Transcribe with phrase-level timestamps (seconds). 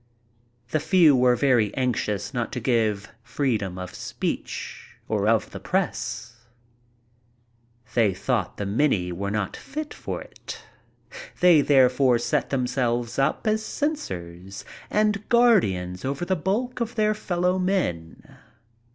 [0.71, 6.37] The few were very anxious not to give freedom of speech or of the press.
[7.93, 10.59] They thought the many were not fit for it
[11.39, 17.59] They therefore set themselves up as censors and guardians over the bulk of their fellow
[17.59, 18.37] men.